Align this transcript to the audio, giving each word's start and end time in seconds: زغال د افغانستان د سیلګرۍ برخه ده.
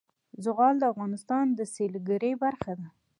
زغال 0.43 0.75
د 0.79 0.83
افغانستان 0.93 1.45
د 1.57 1.59
سیلګرۍ 1.75 2.33
برخه 2.43 2.73
ده. 2.79 2.87